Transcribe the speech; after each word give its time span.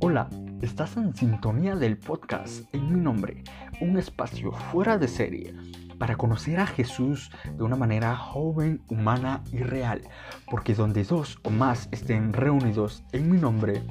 Hola, 0.00 0.28
estás 0.62 0.96
en 0.96 1.14
sintonía 1.16 1.74
del 1.74 1.98
podcast 1.98 2.72
en 2.72 2.92
mi 2.92 3.00
nombre, 3.00 3.42
un 3.80 3.98
espacio 3.98 4.52
fuera 4.52 4.98
de 4.98 5.08
serie 5.08 5.54
para 5.98 6.16
conocer 6.16 6.60
a 6.60 6.66
Jesús 6.66 7.30
de 7.56 7.64
una 7.64 7.76
manera 7.76 8.16
joven, 8.16 8.82
humana 8.88 9.42
y 9.52 9.58
real, 9.58 10.02
porque 10.50 10.74
donde 10.74 11.04
dos 11.04 11.38
o 11.42 11.50
más 11.50 11.88
estén 11.90 12.32
reunidos 12.32 13.04
en 13.12 13.30
mi 13.30 13.38
nombre, 13.38 13.82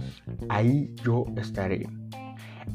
ahí 0.49 0.95
yo 1.03 1.25
estaré. 1.35 1.87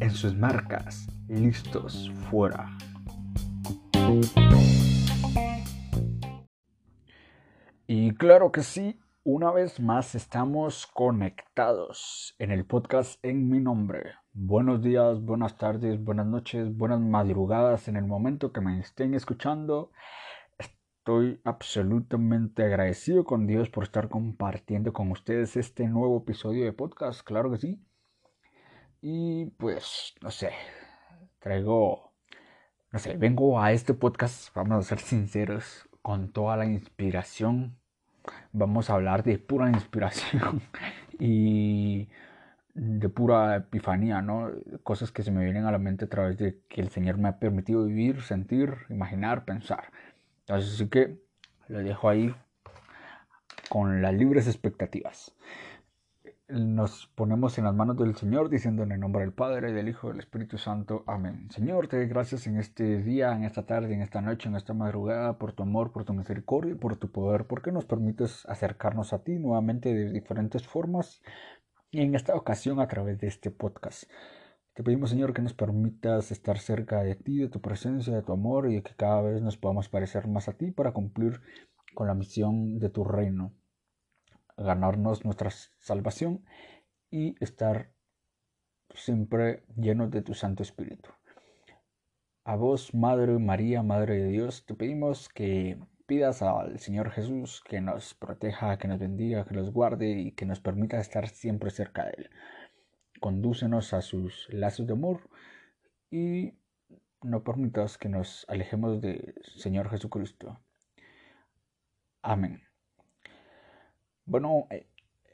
En 0.01 0.11
sus 0.11 0.35
marcas, 0.37 1.07
listos, 1.29 2.13
fuera. 2.31 2.77
Y 7.87 8.13
claro 8.15 8.51
que 8.51 8.63
sí, 8.63 8.99
una 9.27 9.51
vez 9.51 9.81
más 9.81 10.15
estamos 10.15 10.87
conectados 10.87 12.35
en 12.39 12.51
el 12.51 12.67
podcast 12.67 13.19
en 13.25 13.49
mi 13.49 13.59
nombre. 13.59 14.13
Buenos 14.35 14.83
días, 14.83 15.19
buenas 15.23 15.57
tardes, 15.57 15.99
buenas 15.99 16.27
noches, 16.27 16.77
buenas 16.77 17.01
madrugadas 17.01 17.89
en 17.89 17.97
el 17.97 18.05
momento 18.05 18.53
que 18.53 18.61
me 18.61 18.79
estén 18.81 19.15
escuchando. 19.15 19.93
Estoy 20.59 21.41
absolutamente 21.43 22.65
agradecido 22.65 23.25
con 23.25 23.47
Dios 23.47 23.71
por 23.71 23.85
estar 23.85 24.11
compartiendo 24.11 24.93
con 24.93 25.11
ustedes 25.11 25.57
este 25.57 25.89
nuevo 25.89 26.19
episodio 26.19 26.67
de 26.67 26.75
podcast, 26.75 27.23
claro 27.23 27.51
que 27.51 27.57
sí. 27.57 27.83
Y 29.01 29.47
pues, 29.57 30.15
no 30.21 30.31
sé, 30.31 30.51
traigo, 31.39 32.13
no 32.93 32.99
sé, 32.99 33.17
vengo 33.17 33.59
a 33.59 33.73
este 33.73 33.95
podcast, 33.95 34.55
vamos 34.55 34.85
a 34.85 34.89
ser 34.89 34.99
sinceros, 34.99 35.89
con 36.03 36.31
toda 36.31 36.59
la 36.59 36.67
inspiración 36.67 37.79
vamos 38.53 38.91
a 38.91 38.95
hablar 38.95 39.23
de 39.23 39.39
pura 39.39 39.69
inspiración 39.69 40.63
y 41.19 42.09
de 42.75 43.09
pura 43.09 43.57
epifanía, 43.57 44.21
¿no? 44.21 44.51
Cosas 44.83 45.13
que 45.13 45.23
se 45.23 45.31
me 45.31 45.45
vienen 45.45 45.65
a 45.67 45.73
la 45.73 45.79
mente 45.79 46.07
a 46.07 46.09
través 46.09 46.37
de 46.39 46.59
que 46.69 46.81
el 46.81 46.91
Señor 46.91 47.19
me 47.19 47.29
ha 47.29 47.39
permitido 47.39 47.85
vivir, 47.85 48.23
sentir, 48.23 48.75
imaginar, 48.89 49.45
pensar. 49.45 49.93
Así 50.49 50.89
que 50.89 51.19
lo 51.69 51.79
dejo 51.79 52.09
ahí 52.09 52.35
con 53.69 54.03
las 54.03 54.13
libres 54.15 54.47
expectativas 54.47 55.35
nos 56.49 57.07
ponemos 57.15 57.57
en 57.57 57.65
las 57.65 57.75
manos 57.75 57.97
del 57.97 58.15
Señor 58.17 58.51
diciendo 58.51 58.83
en 58.83 58.93
el 58.93 59.01
nombre 59.01 59.23
del 59.23 59.33
Padre, 59.33 59.73
del 59.73 59.89
Hijo, 59.89 60.09
del 60.09 60.19
Espíritu 60.19 60.59
Santo. 60.59 61.03
Amén. 61.07 61.51
Señor, 61.51 61.89
te 61.89 61.97
doy 61.97 62.07
gracias 62.07 62.47
en 62.47 62.59
este 62.59 63.03
día, 63.03 63.33
en 63.35 63.45
esta 63.45 63.65
tarde, 63.65 63.95
en 63.95 64.03
esta 64.03 64.21
noche, 64.21 64.49
en 64.49 64.57
esta 64.57 64.75
madrugada, 64.75 65.39
por 65.39 65.53
tu 65.53 65.63
amor, 65.63 65.93
por 65.93 66.05
tu 66.05 66.13
misericordia 66.13 66.73
y 66.73 66.77
por 66.77 66.97
tu 66.97 67.11
poder, 67.11 67.47
porque 67.47 67.73
nos 67.73 67.87
permites 67.87 68.45
acercarnos 68.47 69.13
a 69.15 69.25
ti 69.25 69.39
nuevamente 69.39 69.95
de 69.95 70.13
diferentes 70.13 70.67
formas 70.67 71.23
y 71.91 72.03
en 72.03 72.15
esta 72.15 72.35
ocasión 72.35 72.79
a 72.81 72.89
través 72.89 73.19
de 73.19 73.29
este 73.29 73.51
podcast. 73.51 74.05
Te 74.75 74.83
pedimos, 74.83 75.11
Señor, 75.11 75.33
que 75.33 75.43
nos 75.43 75.55
permitas 75.55 76.31
estar 76.31 76.59
cerca 76.59 77.03
de 77.03 77.15
ti, 77.15 77.39
de 77.39 77.49
tu 77.49 77.61
presencia, 77.61 78.15
de 78.15 78.23
tu 78.23 78.33
amor 78.33 78.71
y 78.71 78.75
de 78.75 78.83
que 78.83 78.95
cada 78.95 79.23
vez 79.23 79.41
nos 79.41 79.57
podamos 79.57 79.89
parecer 79.89 80.29
más 80.29 80.49
a 80.49 80.53
ti 80.53 80.73
para 80.73 80.93
cumplir 80.93 81.41
con 81.95 82.07
la 82.07 82.15
misión 82.15 82.79
de 82.81 82.91
tu 82.91 83.05
reino 83.05 83.55
ganarnos 84.57 85.25
nuestra 85.25 85.51
salvación 85.51 86.45
y 87.11 87.37
estar 87.43 87.91
siempre 88.95 89.65
llenos 89.77 90.11
de 90.11 90.23
tu 90.23 90.35
Santo 90.35 90.63
Espíritu. 90.63 91.11
A 92.45 92.57
vos, 92.57 92.95
Madre 92.95 93.39
María, 93.39 93.83
Madre 93.83 94.23
de 94.23 94.29
Dios, 94.29 94.67
te 94.67 94.75
pedimos 94.75 95.29
que 95.29 95.79
pidas 96.07 96.43
al 96.43 96.79
Señor 96.79 97.11
Jesús 97.11 97.63
que 97.67 97.81
nos 97.81 98.15
proteja, 98.15 98.77
que 98.79 98.89
nos 98.89 98.99
bendiga, 98.99 99.45
que 99.45 99.55
nos 99.55 99.71
guarde 99.73 100.11
y 100.11 100.33
que 100.33 100.45
nos 100.45 100.61
permita 100.61 100.99
estar 100.99 101.29
siempre 101.29 101.71
cerca 101.71 102.05
de 102.05 102.15
Él. 102.19 102.31
Condúcenos 103.21 103.95
a 103.95 104.03
sus 104.03 104.49
lazos 104.51 104.87
de 104.87 104.93
amor 104.93 105.31
y 106.11 106.53
no 107.23 107.43
permitas 107.43 107.97
que 107.97 108.11
nos 108.11 108.45
alejemos 108.49 109.01
del 109.01 109.35
Señor 109.57 109.89
Jesucristo. 109.89 110.61
Amén. 112.23 112.64
Bueno, 114.27 114.67
eh, 114.71 114.87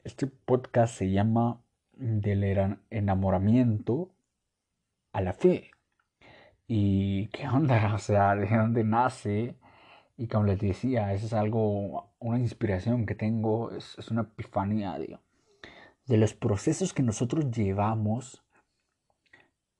este 0.03 0.27
podcast 0.27 0.95
se 0.95 1.11
llama 1.11 1.61
Del 1.93 2.77
enamoramiento 2.89 4.11
a 5.13 5.21
la 5.21 5.31
fe. 5.31 5.71
¿Y 6.67 7.27
qué 7.27 7.47
onda? 7.47 7.93
O 7.95 7.99
sea, 7.99 8.35
de 8.35 8.47
dónde 8.47 8.83
nace. 8.83 9.55
Y 10.17 10.27
como 10.27 10.43
les 10.45 10.59
decía, 10.59 11.13
eso 11.13 11.25
es 11.27 11.33
algo, 11.33 12.11
una 12.19 12.39
inspiración 12.39 13.05
que 13.05 13.15
tengo, 13.15 13.71
es, 13.71 13.97
una 14.11 14.23
epifanía 14.23 14.99
de, 14.99 15.17
de 16.07 16.17
los 16.17 16.33
procesos 16.33 16.93
que 16.93 17.01
nosotros 17.01 17.49
llevamos, 17.49 18.43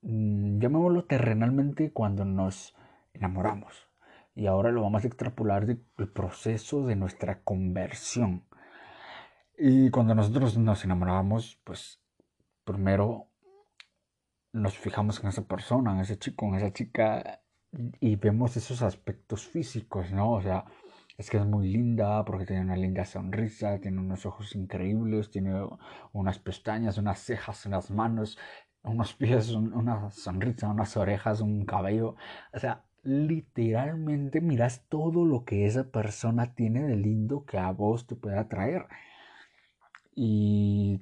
mm, 0.03 0.59
llamémoslo 0.59 1.03
terrenalmente, 1.03 1.91
cuando 1.91 2.23
nos 2.23 2.75
enamoramos. 3.13 3.89
Y 4.35 4.47
ahora 4.47 4.71
lo 4.71 4.83
vamos 4.83 5.03
a 5.03 5.07
extrapolar 5.07 5.65
del 5.65 5.83
proceso 6.13 6.85
de 6.87 6.95
nuestra 6.95 7.41
conversión. 7.43 8.45
Y 9.63 9.91
cuando 9.91 10.15
nosotros 10.15 10.57
nos 10.57 10.83
enamorábamos, 10.85 11.59
pues 11.63 12.01
primero 12.63 13.27
nos 14.53 14.75
fijamos 14.75 15.21
en 15.21 15.29
esa 15.29 15.47
persona, 15.47 15.93
en 15.93 15.99
ese 15.99 16.17
chico, 16.17 16.47
en 16.47 16.55
esa 16.55 16.73
chica 16.73 17.43
y 17.99 18.15
vemos 18.15 18.57
esos 18.57 18.81
aspectos 18.81 19.47
físicos, 19.47 20.11
¿no? 20.11 20.31
O 20.31 20.41
sea, 20.41 20.65
es 21.15 21.29
que 21.29 21.37
es 21.37 21.45
muy 21.45 21.67
linda 21.71 22.25
porque 22.25 22.47
tiene 22.47 22.63
una 22.63 22.75
linda 22.75 23.05
sonrisa, 23.05 23.79
tiene 23.79 23.99
unos 23.99 24.25
ojos 24.25 24.55
increíbles, 24.55 25.29
tiene 25.29 25.53
unas 26.11 26.39
pestañas, 26.39 26.97
unas 26.97 27.19
cejas, 27.19 27.63
unas 27.67 27.91
manos, 27.91 28.39
unos 28.81 29.13
pies, 29.13 29.51
una 29.51 30.09
sonrisa, 30.09 30.69
unas 30.69 30.97
orejas, 30.97 31.39
un 31.39 31.65
cabello. 31.65 32.15
O 32.51 32.57
sea, 32.57 32.83
literalmente 33.03 34.41
miras 34.41 34.87
todo 34.89 35.23
lo 35.23 35.45
que 35.45 35.67
esa 35.67 35.83
persona 35.91 36.55
tiene 36.55 36.81
de 36.81 36.95
lindo 36.95 37.45
que 37.45 37.59
a 37.59 37.69
vos 37.69 38.07
te 38.07 38.15
puede 38.15 38.39
atraer 38.39 38.87
y 40.13 41.01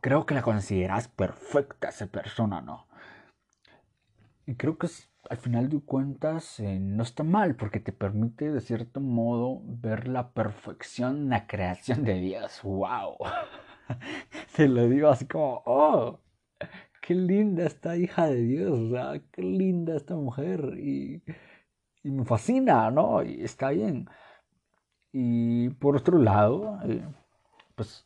creo 0.00 0.26
que 0.26 0.34
la 0.34 0.42
consideras 0.42 1.08
perfecta 1.08 1.88
esa 1.88 2.06
persona, 2.06 2.60
¿no? 2.60 2.86
Y 4.46 4.54
creo 4.54 4.78
que 4.78 4.86
al 5.28 5.36
final 5.38 5.68
de 5.68 5.80
cuentas 5.80 6.60
eh, 6.60 6.78
no 6.78 7.02
está 7.02 7.24
mal 7.24 7.56
porque 7.56 7.80
te 7.80 7.92
permite 7.92 8.52
de 8.52 8.60
cierto 8.60 9.00
modo 9.00 9.60
ver 9.64 10.06
la 10.06 10.30
perfección 10.30 11.28
la 11.28 11.46
creación 11.48 12.04
de 12.04 12.20
Dios. 12.20 12.60
¡Wow! 12.62 13.16
Se 14.48 14.68
lo 14.68 14.88
digo 14.88 15.08
así 15.08 15.26
como, 15.26 15.62
¡oh! 15.66 16.20
¡Qué 17.02 17.14
linda 17.14 17.64
esta 17.66 17.96
hija 17.96 18.26
de 18.26 18.42
Dios! 18.42 19.22
¡qué 19.32 19.42
linda 19.42 19.96
esta 19.96 20.14
mujer! 20.14 20.74
Y, 20.78 21.22
y 22.02 22.10
me 22.10 22.24
fascina, 22.24 22.90
¿no? 22.90 23.22
Y 23.22 23.42
está 23.42 23.70
bien. 23.70 24.08
Y 25.18 25.70
por 25.70 25.96
otro 25.96 26.18
lado, 26.18 26.78
eh, 26.84 27.02
pues 27.74 28.04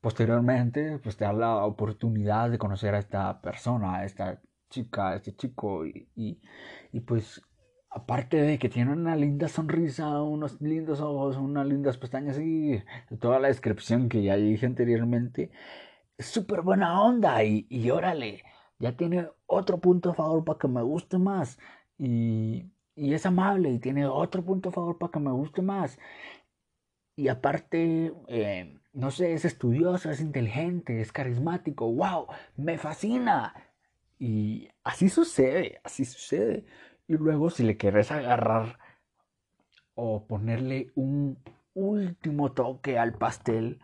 posteriormente, 0.00 0.98
pues 1.00 1.18
te 1.18 1.24
da 1.26 1.34
la 1.34 1.66
oportunidad 1.66 2.50
de 2.50 2.56
conocer 2.56 2.94
a 2.94 2.98
esta 2.98 3.42
persona, 3.42 3.96
a 3.96 4.04
esta 4.06 4.40
chica, 4.70 5.10
a 5.10 5.16
este 5.16 5.36
chico 5.36 5.84
y, 5.86 6.08
y, 6.14 7.00
pues 7.00 7.42
aparte 7.90 8.38
de 8.40 8.58
que 8.58 8.70
tiene 8.70 8.92
una 8.92 9.16
linda 9.16 9.48
sonrisa, 9.48 10.22
unos 10.22 10.62
lindos 10.62 11.02
ojos, 11.02 11.36
unas 11.36 11.66
lindas 11.66 11.98
pestañas 11.98 12.38
y 12.38 12.82
toda 13.20 13.38
la 13.38 13.48
descripción 13.48 14.08
que 14.08 14.22
ya 14.22 14.36
dije 14.36 14.64
anteriormente, 14.64 15.50
es 16.16 16.26
súper 16.26 16.62
buena 16.62 17.02
onda 17.02 17.44
y, 17.44 17.66
y 17.68 17.90
órale, 17.90 18.42
ya 18.78 18.96
tiene 18.96 19.28
otro 19.46 19.78
punto 19.78 20.12
a 20.12 20.14
favor 20.14 20.42
para 20.44 20.58
que 20.58 20.68
me 20.68 20.82
guste 20.82 21.18
más. 21.18 21.58
Y, 21.98 22.72
y 22.94 23.14
es 23.14 23.26
amable 23.26 23.70
y 23.70 23.78
tiene 23.78 24.06
otro 24.06 24.44
punto 24.44 24.68
a 24.68 24.72
favor 24.72 24.98
para 24.98 25.12
que 25.12 25.20
me 25.20 25.30
guste 25.32 25.62
más. 25.62 25.98
Y 27.16 27.28
aparte, 27.28 28.12
eh, 28.28 28.78
no 28.92 29.10
sé, 29.10 29.34
es 29.34 29.44
estudioso, 29.44 30.10
es 30.10 30.20
inteligente, 30.20 31.00
es 31.00 31.12
carismático, 31.12 31.90
wow, 31.92 32.26
me 32.56 32.78
fascina. 32.78 33.54
Y 34.18 34.68
así 34.84 35.08
sucede, 35.08 35.80
así 35.84 36.04
sucede. 36.04 36.64
Y 37.08 37.14
luego 37.14 37.50
si 37.50 37.64
le 37.64 37.76
quieres 37.76 38.10
agarrar 38.12 38.78
o 39.94 40.26
ponerle 40.26 40.90
un 40.94 41.38
último 41.74 42.52
toque 42.52 42.98
al 42.98 43.14
pastel, 43.14 43.80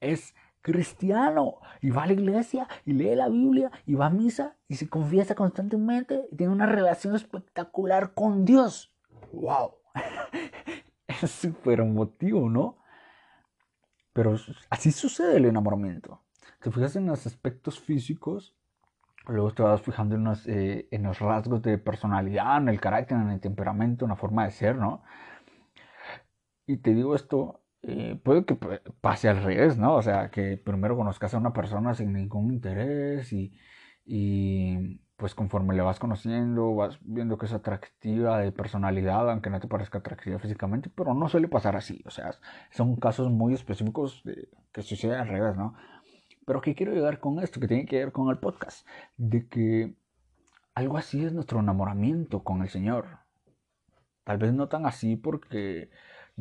es 0.00 0.34
cristiano 0.62 1.56
y 1.80 1.90
va 1.90 2.04
a 2.04 2.06
la 2.06 2.12
iglesia 2.12 2.68
y 2.84 2.92
lee 2.92 3.14
la 3.14 3.28
Biblia 3.28 3.70
y 3.86 3.94
va 3.94 4.06
a 4.06 4.10
misa 4.10 4.56
y 4.68 4.76
se 4.76 4.88
confiesa 4.88 5.34
constantemente 5.34 6.28
y 6.30 6.36
tiene 6.36 6.52
una 6.52 6.66
relación 6.66 7.14
espectacular 7.14 8.14
con 8.14 8.44
Dios. 8.44 8.94
¡Wow! 9.32 9.74
Es 11.22 11.32
súper 11.32 11.80
emotivo, 11.80 12.48
¿no? 12.48 12.78
Pero 14.12 14.36
así 14.70 14.90
sucede 14.90 15.36
el 15.36 15.44
enamoramiento. 15.44 16.22
Te 16.60 16.70
fijas 16.70 16.96
en 16.96 17.06
los 17.06 17.26
aspectos 17.26 17.80
físicos, 17.80 18.56
luego 19.26 19.52
te 19.52 19.62
vas 19.62 19.82
fijando 19.82 20.14
en 20.14 20.24
los, 20.24 20.46
eh, 20.46 20.88
en 20.90 21.02
los 21.02 21.18
rasgos 21.18 21.62
de 21.62 21.78
personalidad, 21.78 22.58
en 22.58 22.68
el 22.68 22.80
carácter, 22.80 23.18
en 23.18 23.30
el 23.30 23.40
temperamento, 23.40 24.04
en 24.04 24.10
la 24.10 24.16
forma 24.16 24.44
de 24.44 24.52
ser, 24.52 24.76
¿no? 24.76 25.02
Y 26.66 26.78
te 26.78 26.94
digo 26.94 27.14
esto 27.14 27.59
eh, 27.82 28.18
puede 28.22 28.44
que 28.44 28.56
pase 29.00 29.28
al 29.28 29.42
revés, 29.42 29.78
¿no? 29.78 29.94
O 29.94 30.02
sea, 30.02 30.30
que 30.30 30.56
primero 30.56 30.96
conozcas 30.96 31.34
a 31.34 31.38
una 31.38 31.52
persona 31.52 31.94
sin 31.94 32.12
ningún 32.12 32.52
interés 32.52 33.32
y, 33.32 33.52
y 34.04 35.00
pues 35.16 35.34
conforme 35.34 35.74
le 35.74 35.82
vas 35.82 35.98
conociendo, 35.98 36.74
vas 36.74 36.98
viendo 37.02 37.38
que 37.38 37.46
es 37.46 37.52
atractiva 37.52 38.38
de 38.38 38.52
personalidad, 38.52 39.30
aunque 39.30 39.50
no 39.50 39.60
te 39.60 39.68
parezca 39.68 39.98
atractiva 39.98 40.38
físicamente, 40.38 40.90
pero 40.94 41.14
no 41.14 41.28
suele 41.28 41.48
pasar 41.48 41.76
así, 41.76 42.02
o 42.06 42.10
sea, 42.10 42.32
son 42.70 42.96
casos 42.96 43.30
muy 43.30 43.52
específicos 43.52 44.22
de, 44.24 44.48
que 44.72 44.82
sucede 44.82 45.16
al 45.16 45.28
revés, 45.28 45.56
¿no? 45.56 45.74
Pero 46.46 46.62
¿qué 46.62 46.74
quiero 46.74 46.94
llegar 46.94 47.20
con 47.20 47.38
esto? 47.38 47.60
Que 47.60 47.68
tiene 47.68 47.86
que 47.86 47.98
ver 47.98 48.12
con 48.12 48.30
el 48.30 48.38
podcast, 48.38 48.86
de 49.18 49.46
que 49.46 49.94
algo 50.74 50.96
así 50.96 51.24
es 51.24 51.32
nuestro 51.32 51.60
enamoramiento 51.60 52.42
con 52.42 52.62
el 52.62 52.70
Señor. 52.70 53.18
Tal 54.24 54.38
vez 54.38 54.52
no 54.54 54.68
tan 54.68 54.86
así 54.86 55.16
porque 55.16 55.90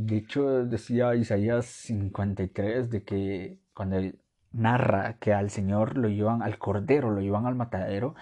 de 0.01 0.15
hecho, 0.15 0.65
decía 0.65 1.13
Isaías 1.15 1.65
53 1.65 2.89
de 2.89 3.03
que 3.03 3.59
cuando 3.73 3.97
él 3.97 4.17
narra 4.53 5.17
que 5.19 5.33
al 5.33 5.49
Señor 5.49 5.97
lo 5.97 6.07
llevan 6.07 6.41
al 6.41 6.57
cordero, 6.57 7.11
lo 7.11 7.19
llevan 7.19 7.45
al 7.45 7.55
matadero, 7.55 8.15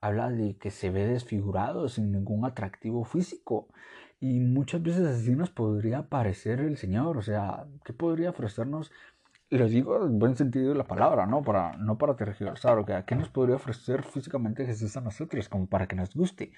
habla 0.00 0.30
de 0.30 0.56
que 0.56 0.72
se 0.72 0.90
ve 0.90 1.06
desfigurado, 1.06 1.88
sin 1.88 2.10
ningún 2.10 2.44
atractivo 2.44 3.04
físico. 3.04 3.68
Y 4.18 4.40
muchas 4.40 4.82
veces 4.82 5.06
así 5.06 5.36
nos 5.36 5.50
podría 5.50 6.08
parecer 6.08 6.58
el 6.58 6.76
Señor, 6.76 7.16
o 7.18 7.22
sea, 7.22 7.66
¿qué 7.84 7.92
podría 7.92 8.30
ofrecernos? 8.30 8.90
Lo 9.50 9.68
digo 9.68 10.04
en 10.04 10.18
buen 10.18 10.36
sentido 10.36 10.70
de 10.70 10.74
la 10.76 10.88
palabra, 10.88 11.26
¿no? 11.26 11.42
Para, 11.42 11.76
no 11.76 11.98
para 11.98 12.16
tergiversar, 12.16 12.78
o 12.78 12.84
sea, 12.86 13.04
¿qué 13.04 13.14
nos 13.14 13.28
podría 13.28 13.56
ofrecer 13.56 14.02
físicamente 14.02 14.66
Jesús 14.66 14.96
a 14.96 15.00
nosotros 15.00 15.48
como 15.48 15.68
para 15.68 15.86
que 15.86 15.94
nos 15.94 16.12
guste? 16.14 16.52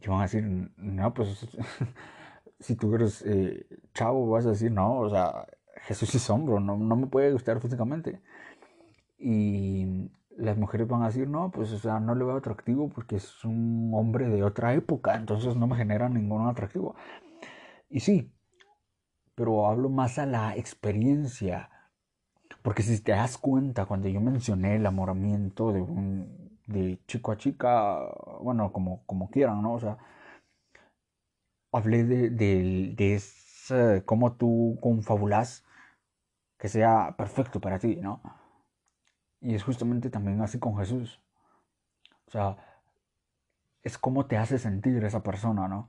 Y 0.00 0.08
van 0.08 0.18
a 0.18 0.22
decir, 0.22 0.44
no, 0.76 1.14
pues 1.14 1.46
si 2.64 2.76
tú 2.76 2.94
eres 2.94 3.22
eh, 3.26 3.66
chavo, 3.92 4.28
vas 4.30 4.46
a 4.46 4.50
decir, 4.50 4.70
no, 4.72 5.00
o 5.00 5.10
sea, 5.10 5.46
Jesús 5.82 6.14
es 6.14 6.30
hombro, 6.30 6.60
no, 6.60 6.78
no 6.78 6.96
me 6.96 7.06
puede 7.06 7.32
gustar 7.32 7.60
físicamente. 7.60 8.22
Y 9.18 10.10
las 10.36 10.56
mujeres 10.56 10.88
van 10.88 11.02
a 11.02 11.06
decir, 11.06 11.28
no, 11.28 11.50
pues, 11.50 11.72
o 11.72 11.78
sea, 11.78 12.00
no 12.00 12.14
le 12.14 12.24
veo 12.24 12.36
atractivo 12.36 12.88
porque 12.88 13.16
es 13.16 13.44
un 13.44 13.92
hombre 13.94 14.28
de 14.28 14.42
otra 14.42 14.72
época, 14.74 15.14
entonces 15.16 15.56
no 15.56 15.66
me 15.66 15.76
genera 15.76 16.08
ningún 16.08 16.48
atractivo. 16.48 16.94
Y 17.90 18.00
sí, 18.00 18.32
pero 19.34 19.66
hablo 19.66 19.90
más 19.90 20.18
a 20.18 20.24
la 20.26 20.56
experiencia. 20.56 21.68
Porque 22.62 22.82
si 22.82 22.98
te 23.02 23.12
das 23.12 23.36
cuenta, 23.36 23.84
cuando 23.84 24.08
yo 24.08 24.20
mencioné 24.22 24.76
el 24.76 24.80
enamoramiento 24.80 25.72
de 25.72 25.82
un 25.82 26.58
de 26.66 26.98
chico 27.06 27.30
a 27.32 27.36
chica, 27.36 27.98
bueno, 28.40 28.72
como, 28.72 29.04
como 29.04 29.28
quieran, 29.28 29.60
¿no? 29.60 29.74
O 29.74 29.80
sea, 29.80 29.98
hablé 31.76 32.04
de, 32.04 32.30
de, 32.30 34.02
cómo 34.04 34.34
tú 34.34 34.78
confabulas 34.80 35.64
que 36.58 36.68
sea 36.68 37.14
perfecto 37.16 37.60
para 37.60 37.78
ti, 37.78 37.96
¿no? 37.96 38.22
Y 39.40 39.54
es 39.54 39.62
justamente 39.64 40.10
también 40.10 40.40
así 40.40 40.58
con 40.58 40.76
Jesús. 40.76 41.20
O 42.26 42.30
sea, 42.30 42.56
es 43.82 43.98
como 43.98 44.26
te 44.26 44.36
hace 44.36 44.58
sentir 44.58 45.04
esa 45.04 45.22
persona, 45.22 45.68
¿no? 45.68 45.88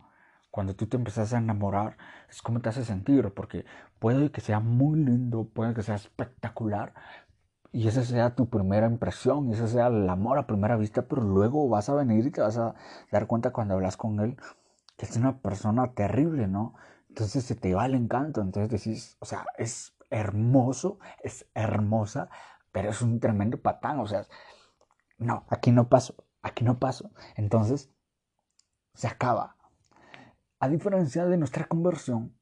Cuando 0.52 0.76
tú 0.76 0.88
te 0.88 0.98
empezás 0.98 1.34
a 1.34 1.38
enamorar, 1.38 1.98
es 2.30 2.42
como 2.42 2.62
te 2.62 2.70
hace 2.70 2.84
sentir, 2.84 3.34
porque 3.34 3.66
puede 4.00 4.32
que 4.32 4.42
sea 4.42 4.60
muy 4.60 5.00
lindo, 5.00 5.50
puede 5.54 5.74
que 5.74 5.84
sea 5.84 5.96
espectacular, 5.96 6.94
y 7.72 7.88
esa 7.88 8.04
sea 8.04 8.36
tu 8.36 8.50
primera 8.50 8.88
impresión, 8.88 9.50
y 9.50 9.54
ese 9.54 9.68
sea 9.68 9.88
el 9.88 10.10
amor 10.10 10.38
a 10.38 10.48
primera 10.48 10.78
vista, 10.78 11.04
pero 11.04 11.22
luego 11.22 11.68
vas 11.70 11.90
a 11.90 11.96
venir 11.96 12.26
y 12.26 12.32
te 12.32 12.42
vas 12.42 12.58
a 12.58 12.76
dar 13.12 13.28
cuenta 13.28 13.52
cuando 13.52 13.74
hablas 13.76 13.98
con 13.98 14.20
él 14.22 14.38
que 14.98 15.06
es 15.06 15.16
una 15.16 15.40
persona 15.42 15.94
terrible, 15.94 16.48
¿no? 16.48 16.76
Entonces 17.10 17.44
se 17.46 17.56
te 17.56 17.74
va 17.74 17.86
el 17.86 17.96
encanto, 17.96 18.42
entonces 18.42 18.70
decís, 18.70 19.18
o 19.20 19.26
sea, 19.26 19.46
es 19.58 19.96
hermoso, 20.10 21.00
es 21.24 21.50
hermosa, 21.54 22.30
pero 22.72 22.90
es 22.90 23.02
un 23.02 23.20
tremendo 23.20 23.62
patán, 23.62 24.00
o 24.00 24.08
sea, 24.08 24.26
no, 25.18 25.46
aquí 25.50 25.72
no 25.72 25.90
paso, 25.90 26.16
aquí 26.42 26.64
no 26.64 26.80
paso. 26.80 27.12
Entonces, 27.36 27.90
se 28.94 29.08
acaba. 29.08 29.56
A 30.60 30.68
diferencia 30.68 31.26
de 31.26 31.38
nuestra 31.38 31.66
conversión, 31.66 32.36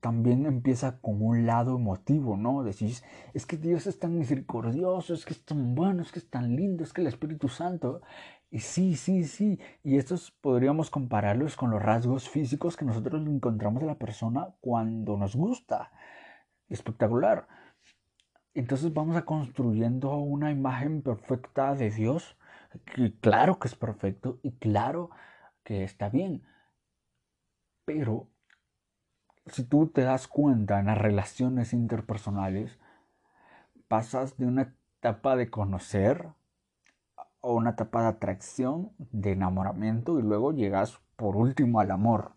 también 0.00 0.46
empieza 0.46 1.00
con 1.00 1.22
un 1.22 1.46
lado 1.46 1.76
emotivo, 1.76 2.36
¿no? 2.36 2.64
Decís, 2.64 3.04
es 3.34 3.46
que 3.46 3.56
Dios 3.56 3.86
es 3.86 4.00
tan 4.00 4.18
misericordioso, 4.18 5.14
es 5.14 5.24
que 5.24 5.32
es 5.32 5.44
tan 5.44 5.76
bueno, 5.76 6.02
es 6.02 6.10
que 6.10 6.18
es 6.18 6.28
tan 6.28 6.56
lindo, 6.56 6.82
es 6.82 6.92
que 6.92 7.02
el 7.02 7.06
Espíritu 7.06 7.48
Santo 7.48 8.02
y 8.52 8.60
sí, 8.60 8.96
sí, 8.96 9.24
sí. 9.24 9.58
Y 9.82 9.96
estos 9.96 10.30
podríamos 10.30 10.90
compararlos 10.90 11.56
con 11.56 11.70
los 11.70 11.80
rasgos 11.82 12.28
físicos 12.28 12.76
que 12.76 12.84
nosotros 12.84 13.26
encontramos 13.26 13.80
en 13.80 13.88
la 13.88 13.98
persona 13.98 14.48
cuando 14.60 15.16
nos 15.16 15.34
gusta. 15.34 15.90
Espectacular. 16.68 17.48
Entonces 18.52 18.92
vamos 18.92 19.16
a 19.16 19.24
construyendo 19.24 20.14
una 20.18 20.50
imagen 20.50 21.00
perfecta 21.00 21.74
de 21.74 21.90
Dios. 21.90 22.36
Que 22.84 23.18
claro 23.20 23.58
que 23.58 23.68
es 23.68 23.74
perfecto 23.74 24.38
y 24.42 24.52
claro 24.58 25.08
que 25.64 25.84
está 25.84 26.10
bien. 26.10 26.42
Pero 27.86 28.28
si 29.46 29.64
tú 29.64 29.86
te 29.86 30.02
das 30.02 30.28
cuenta 30.28 30.78
en 30.78 30.86
las 30.86 30.98
relaciones 30.98 31.72
interpersonales, 31.72 32.78
pasas 33.88 34.36
de 34.36 34.44
una 34.44 34.74
etapa 34.98 35.36
de 35.36 35.48
conocer 35.48 36.34
o 37.42 37.54
una 37.54 37.70
etapa 37.70 38.02
de 38.02 38.08
atracción, 38.08 38.92
de 38.98 39.32
enamoramiento 39.32 40.18
y 40.18 40.22
luego 40.22 40.52
llegas 40.52 41.00
por 41.16 41.36
último 41.36 41.80
al 41.80 41.90
amor. 41.90 42.32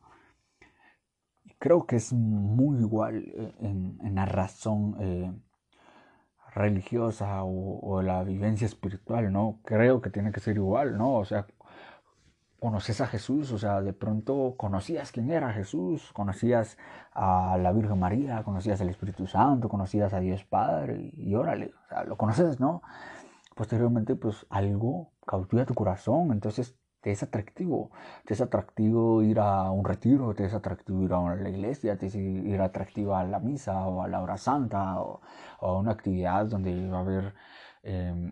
Creo 1.60 1.86
que 1.86 1.96
es 1.96 2.12
muy 2.12 2.80
igual 2.80 3.24
eh, 3.36 3.54
en, 3.60 4.16
la 4.16 4.26
razón 4.26 4.98
eh, 5.00 5.32
religiosa 6.54 7.44
o, 7.44 8.02
la 8.02 8.24
vivencia 8.24 8.66
espiritual, 8.66 9.32
¿no? 9.32 9.60
Creo 9.64 10.02
que 10.02 10.10
tiene 10.10 10.32
que 10.32 10.40
ser 10.40 10.58
igual, 10.58 10.98
¿no? 10.98 11.14
O 11.16 11.26
sea, 11.26 11.46
conoces 12.60 13.00
a 13.02 13.08
Jesús, 13.08 13.52
o 13.52 13.60
sea, 13.60 13.82
de 13.82 13.94
pronto 13.94 14.56
conocías 14.58 15.12
quién 15.12 15.30
era 15.32 15.54
Jesús, 15.54 16.12
conocías 16.14 16.78
a 17.14 17.58
la 17.60 17.72
Virgen 17.74 18.00
María, 18.00 18.44
conocías 18.44 18.82
al 18.82 18.90
Espíritu 18.90 19.28
Santo, 19.28 19.70
conocías 19.70 20.14
a 20.14 20.20
Dios 20.20 20.44
Padre 20.46 21.12
y, 21.14 21.30
y 21.30 21.36
órale, 21.36 21.74
o 21.86 21.90
sea, 21.90 22.04
lo 22.06 22.18
conoces, 22.18 22.60
¿no? 22.60 22.82
Posteriormente 23.56 24.16
pues 24.16 24.46
algo 24.50 25.14
cautiva 25.26 25.66
tu 25.66 25.74
corazón, 25.74 26.32
entonces 26.32 26.78
te 27.02 27.12
es 27.12 27.24
atractivo, 27.24 27.92
te 28.26 28.34
es 28.34 28.42
atractivo 28.42 29.22
ir 29.24 29.40
a 29.40 29.72
un 29.72 29.86
retiro, 29.86 30.34
te 30.36 30.46
es 30.46 30.54
atractivo 30.54 31.04
ir 31.04 31.14
a 31.14 31.36
la 31.36 31.50
iglesia, 31.50 31.98
te 31.98 32.08
es 32.08 32.16
ir 32.16 32.60
atractivo 32.62 33.16
a 33.16 33.24
la 33.24 33.40
misa 33.40 33.88
o 33.88 34.04
a 34.04 34.08
la 34.08 34.22
hora 34.22 34.38
santa 34.38 35.00
o, 35.00 35.22
a 35.60 35.72
una 35.74 35.92
actividad 35.92 36.48
donde 36.48 36.90
va 36.90 36.98
a 36.98 37.02
haber 37.02 37.34
em, 37.84 38.32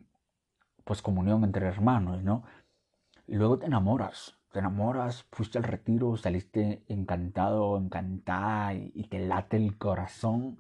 pues 0.83 1.01
comunión 1.01 1.43
entre 1.43 1.67
hermanos, 1.67 2.23
¿no? 2.23 2.43
Y 3.27 3.35
luego 3.35 3.59
te 3.59 3.67
enamoras, 3.67 4.37
te 4.51 4.59
enamoras, 4.59 5.25
fuiste 5.31 5.57
al 5.59 5.63
retiro, 5.63 6.17
saliste 6.17 6.83
encantado, 6.87 7.77
encantada 7.77 8.73
y, 8.73 8.91
y 8.95 9.07
te 9.07 9.19
late 9.19 9.57
el 9.57 9.77
corazón, 9.77 10.57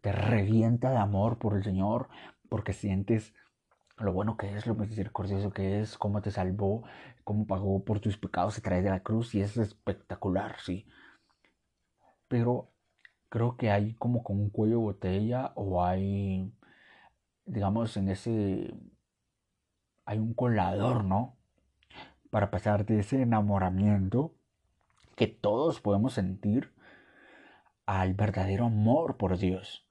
te 0.00 0.12
revienta 0.12 0.90
de 0.90 0.98
amor 0.98 1.38
por 1.38 1.56
el 1.56 1.64
Señor 1.64 2.08
porque 2.48 2.72
sientes 2.72 3.32
lo 3.98 4.12
bueno 4.12 4.36
que 4.36 4.56
es, 4.56 4.66
lo 4.66 4.74
misericordioso 4.74 5.50
que 5.50 5.80
es, 5.80 5.96
cómo 5.98 6.20
te 6.20 6.30
salvó, 6.30 6.84
cómo 7.22 7.46
pagó 7.46 7.84
por 7.84 8.00
tus 8.00 8.18
pecados 8.18 8.58
a 8.58 8.60
través 8.62 8.84
de 8.84 8.90
la 8.90 9.02
cruz 9.02 9.34
y 9.34 9.40
es 9.40 9.56
espectacular, 9.56 10.56
sí. 10.60 10.86
Pero 12.28 12.70
creo 13.28 13.56
que 13.56 13.70
hay 13.70 13.94
como 13.94 14.22
con 14.24 14.40
un 14.40 14.50
cuello 14.50 14.78
de 14.78 14.84
botella 14.84 15.52
o 15.54 15.84
hay, 15.84 16.52
digamos, 17.46 17.96
en 17.96 18.08
ese, 18.08 18.74
hay 20.04 20.18
un 20.18 20.34
colador, 20.34 21.04
¿no? 21.04 21.36
Para 22.30 22.50
pasar 22.50 22.84
de 22.86 23.00
ese 23.00 23.22
enamoramiento 23.22 24.34
que 25.16 25.28
todos 25.28 25.80
podemos 25.80 26.14
sentir 26.14 26.72
al 27.86 28.14
verdadero 28.14 28.66
amor 28.66 29.16
por 29.16 29.38
Dios, 29.38 29.86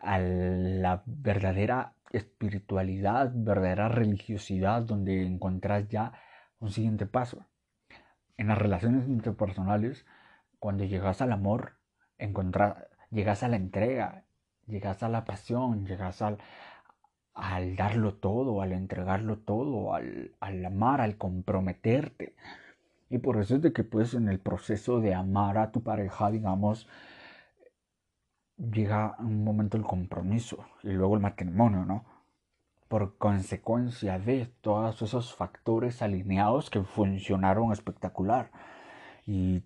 a 0.00 0.18
la 0.18 1.02
verdadera 1.06 1.95
espiritualidad, 2.16 3.32
verdadera 3.34 3.88
religiosidad, 3.88 4.82
donde 4.82 5.24
encontrás 5.24 5.88
ya 5.88 6.12
un 6.58 6.70
siguiente 6.70 7.06
paso. 7.06 7.46
En 8.36 8.48
las 8.48 8.58
relaciones 8.58 9.08
interpersonales, 9.08 10.04
cuando 10.58 10.84
llegas 10.84 11.22
al 11.22 11.32
amor, 11.32 11.74
llegas 13.10 13.42
a 13.42 13.48
la 13.48 13.56
entrega, 13.56 14.24
llegas 14.66 15.02
a 15.02 15.08
la 15.08 15.24
pasión, 15.24 15.86
llegas 15.86 16.22
al, 16.22 16.38
al 17.34 17.76
darlo 17.76 18.14
todo, 18.14 18.62
al 18.62 18.72
entregarlo 18.72 19.38
todo, 19.38 19.94
al, 19.94 20.32
al 20.40 20.64
amar, 20.64 21.00
al 21.00 21.16
comprometerte. 21.16 22.34
Y 23.08 23.18
por 23.18 23.38
eso 23.38 23.56
es 23.56 23.62
de 23.62 23.72
que 23.72 23.84
pues 23.84 24.14
en 24.14 24.28
el 24.28 24.40
proceso 24.40 25.00
de 25.00 25.14
amar 25.14 25.58
a 25.58 25.70
tu 25.70 25.82
pareja, 25.82 26.30
digamos, 26.30 26.88
llega 28.58 29.16
un 29.18 29.44
momento 29.44 29.76
el 29.76 29.84
compromiso 29.84 30.64
y 30.82 30.90
luego 30.90 31.14
el 31.14 31.20
matrimonio, 31.20 31.84
¿no? 31.84 32.04
Por 32.88 33.18
consecuencia 33.18 34.18
de 34.18 34.46
todos 34.60 35.02
esos 35.02 35.34
factores 35.34 36.02
alineados 36.02 36.70
que 36.70 36.82
funcionaron 36.82 37.72
espectacular. 37.72 38.50
Y 39.26 39.62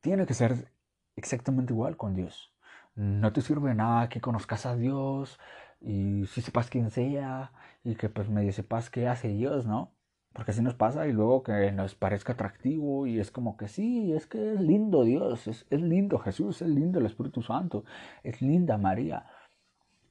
tiene 0.00 0.26
que 0.26 0.34
ser 0.34 0.72
exactamente 1.16 1.72
igual 1.72 1.96
con 1.96 2.14
Dios. 2.14 2.52
No 2.94 3.32
te 3.32 3.42
sirve 3.42 3.74
nada 3.74 4.08
que 4.08 4.20
conozcas 4.20 4.66
a 4.66 4.76
Dios 4.76 5.38
y 5.80 6.26
si 6.26 6.42
sepas 6.42 6.70
quién 6.70 6.90
sea 6.90 7.52
y 7.82 7.96
que 7.96 8.08
pues 8.08 8.28
medio 8.28 8.52
sepas 8.52 8.90
qué 8.90 9.08
hace 9.08 9.28
Dios, 9.28 9.66
¿no? 9.66 9.93
Porque 10.34 10.50
así 10.50 10.62
nos 10.62 10.74
pasa 10.74 11.06
y 11.06 11.12
luego 11.12 11.44
que 11.44 11.70
nos 11.72 11.94
parezca 11.94 12.32
atractivo 12.32 13.06
y 13.06 13.20
es 13.20 13.30
como 13.30 13.56
que 13.56 13.68
sí, 13.68 14.12
es 14.12 14.26
que 14.26 14.54
es 14.54 14.60
lindo 14.60 15.04
Dios, 15.04 15.46
es, 15.46 15.64
es 15.70 15.80
lindo 15.80 16.18
Jesús, 16.18 16.60
es 16.60 16.68
lindo 16.68 16.98
el 16.98 17.06
Espíritu 17.06 17.40
Santo, 17.40 17.84
es 18.24 18.42
linda 18.42 18.76
María. 18.76 19.26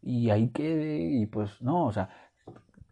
Y 0.01 0.30
ahí 0.30 0.50
quede 0.50 0.98
y 0.98 1.25
pues 1.25 1.62
no, 1.62 1.86
o 1.86 1.92
sea, 1.92 2.10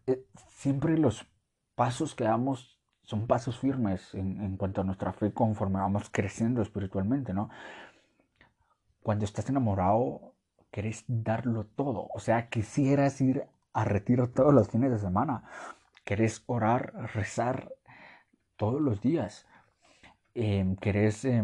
eh, 0.06 0.26
siempre 0.48 0.98
los 0.98 1.26
pasos 1.74 2.14
que 2.14 2.24
damos 2.24 2.78
son 3.02 3.26
pasos 3.26 3.58
firmes 3.58 4.14
en, 4.14 4.40
en, 4.42 4.56
cuanto 4.56 4.82
a 4.82 4.84
nuestra 4.84 5.12
fe 5.12 5.32
conforme 5.32 5.78
vamos 5.78 6.10
creciendo 6.10 6.62
espiritualmente, 6.62 7.34
¿no? 7.34 7.50
Cuando 9.02 9.24
estás 9.24 9.48
enamorado, 9.48 10.34
querés 10.70 11.04
darlo 11.08 11.64
todo. 11.64 12.08
O 12.14 12.20
sea, 12.20 12.48
quisieras 12.48 13.20
ir 13.20 13.44
a 13.72 13.84
retiro 13.84 14.30
todos 14.30 14.52
los 14.54 14.68
fines 14.68 14.90
de 14.90 14.98
semana. 14.98 15.44
Querés 16.04 16.42
orar, 16.46 16.92
rezar 17.14 17.72
todos 18.56 18.80
los 18.80 19.00
días. 19.00 19.46
Eh, 20.34 20.76
querés 20.80 21.24
eh, 21.24 21.42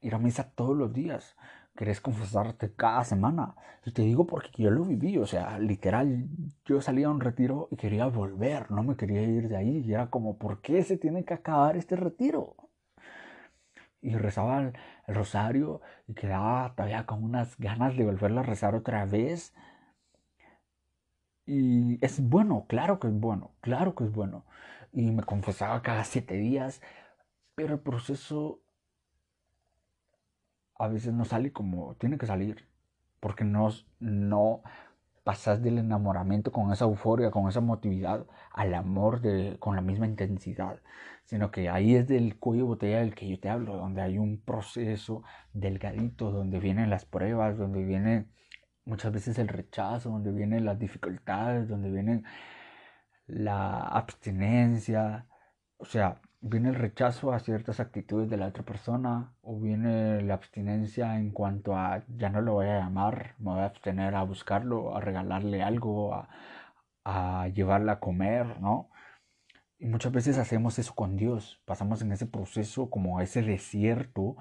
ir 0.00 0.14
a 0.14 0.18
misa 0.18 0.50
todos 0.50 0.76
los 0.76 0.92
días 0.92 1.36
querés 1.76 2.00
confesarte 2.00 2.74
cada 2.74 3.04
semana. 3.04 3.54
Y 3.84 3.92
te 3.92 4.02
digo 4.02 4.26
porque 4.26 4.62
yo 4.62 4.70
lo 4.70 4.84
viví, 4.84 5.18
o 5.18 5.26
sea, 5.26 5.58
literal, 5.60 6.26
yo 6.64 6.80
salía 6.80 7.06
a 7.06 7.10
un 7.10 7.20
retiro 7.20 7.68
y 7.70 7.76
quería 7.76 8.06
volver, 8.06 8.70
no 8.72 8.82
me 8.82 8.96
quería 8.96 9.22
ir 9.22 9.48
de 9.48 9.56
ahí. 9.56 9.84
Y 9.86 9.92
era 9.92 10.08
como, 10.10 10.38
¿por 10.38 10.60
qué 10.60 10.82
se 10.82 10.96
tiene 10.96 11.24
que 11.24 11.34
acabar 11.34 11.76
este 11.76 11.94
retiro? 11.94 12.56
Y 14.00 14.16
rezaba 14.16 14.60
el, 14.62 14.72
rosario 15.08 15.80
y 16.08 16.14
quedaba 16.14 16.74
todavía 16.74 17.06
con 17.06 17.22
unas 17.22 17.56
ganas 17.58 17.96
de 17.96 18.04
volverlo 18.04 18.40
a 18.40 18.42
rezar 18.42 18.74
otra 18.74 19.04
vez. 19.04 19.54
Y 21.46 22.04
es 22.04 22.20
bueno, 22.20 22.66
claro 22.68 22.98
que 23.00 23.08
es 23.08 23.14
bueno, 23.14 23.52
claro 23.60 23.94
que 23.94 24.04
es 24.04 24.12
bueno. 24.12 24.44
Y 24.92 25.10
me 25.12 25.22
confesaba 25.22 25.82
cada 25.82 26.04
siete 26.04 26.34
días, 26.36 26.82
pero 27.54 27.74
el 27.74 27.80
proceso 27.80 28.60
a 30.78 30.88
veces 30.88 31.12
no 31.14 31.24
sale 31.24 31.52
como 31.52 31.94
tiene 31.96 32.18
que 32.18 32.26
salir, 32.26 32.68
porque 33.20 33.44
no, 33.44 33.70
no 34.00 34.62
pasas 35.24 35.62
del 35.62 35.78
enamoramiento 35.78 36.52
con 36.52 36.72
esa 36.72 36.84
euforia, 36.84 37.30
con 37.30 37.48
esa 37.48 37.60
motividad, 37.60 38.26
al 38.52 38.74
amor 38.74 39.20
de, 39.20 39.56
con 39.58 39.76
la 39.76 39.82
misma 39.82 40.06
intensidad, 40.06 40.80
sino 41.24 41.50
que 41.50 41.68
ahí 41.68 41.96
es 41.96 42.06
del 42.06 42.38
cuello 42.38 42.66
botella 42.66 43.00
del 43.00 43.14
que 43.14 43.28
yo 43.28 43.40
te 43.40 43.48
hablo, 43.48 43.76
donde 43.76 44.02
hay 44.02 44.18
un 44.18 44.40
proceso 44.40 45.22
delgadito, 45.52 46.30
donde 46.30 46.60
vienen 46.60 46.90
las 46.90 47.04
pruebas, 47.04 47.58
donde 47.58 47.84
viene 47.84 48.26
muchas 48.86 49.12
veces 49.12 49.38
el 49.38 49.48
rechazo, 49.48 50.10
donde 50.10 50.32
vienen 50.32 50.64
las 50.64 50.78
dificultades, 50.78 51.68
donde 51.68 51.90
viene 51.90 52.22
la 53.26 53.80
abstinencia, 53.80 55.26
o 55.78 55.84
sea, 55.84 56.20
viene 56.40 56.68
el 56.70 56.76
rechazo 56.76 57.32
a 57.32 57.40
ciertas 57.40 57.80
actitudes 57.80 58.30
de 58.30 58.36
la 58.36 58.46
otra 58.46 58.64
persona 58.64 59.34
o 59.42 59.58
viene 59.60 60.22
la 60.22 60.34
abstinencia 60.34 61.16
en 61.16 61.30
cuanto 61.30 61.76
a 61.76 62.04
ya 62.08 62.30
no 62.30 62.40
lo 62.40 62.54
voy 62.54 62.66
a 62.66 62.80
llamar, 62.80 63.34
me 63.38 63.52
voy 63.52 63.60
a 63.60 63.66
abstener 63.66 64.14
a 64.14 64.22
buscarlo, 64.22 64.96
a 64.96 65.00
regalarle 65.00 65.62
algo, 65.62 66.14
a, 66.14 66.28
a 67.04 67.48
llevarla 67.48 67.92
a 67.92 68.00
comer, 68.00 68.60
¿no? 68.60 68.90
Y 69.78 69.86
muchas 69.86 70.12
veces 70.12 70.38
hacemos 70.38 70.78
eso 70.78 70.94
con 70.94 71.16
Dios, 71.16 71.60
pasamos 71.66 72.00
en 72.02 72.12
ese 72.12 72.26
proceso 72.26 72.88
como 72.90 73.20
ese 73.20 73.42
desierto 73.42 74.36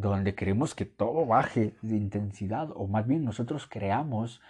donde 0.00 0.34
queremos 0.34 0.74
que 0.74 0.86
todo 0.86 1.26
baje 1.26 1.74
de 1.82 1.96
intensidad 1.96 2.70
o 2.74 2.86
más 2.86 3.06
bien 3.06 3.24
nosotros 3.24 3.66
creamos 3.68 4.40